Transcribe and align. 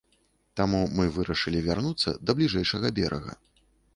Таму 0.59 0.79
мы 0.99 1.05
вырашылі 1.17 1.59
вярнуцца 1.67 2.15
да 2.29 2.37
бліжэйшага 2.39 2.87
берага. 3.01 3.37